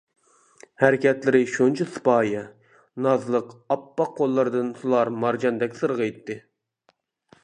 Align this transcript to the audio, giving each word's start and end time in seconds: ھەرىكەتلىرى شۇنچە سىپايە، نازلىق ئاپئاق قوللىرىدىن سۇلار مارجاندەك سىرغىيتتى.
ھەرىكەتلىرى 0.83 1.41
شۇنچە 1.55 1.85
سىپايە، 1.97 2.41
نازلىق 3.07 3.53
ئاپئاق 3.75 4.11
قوللىرىدىن 4.21 4.73
سۇلار 4.81 5.13
مارجاندەك 5.25 5.77
سىرغىيتتى. 5.83 6.39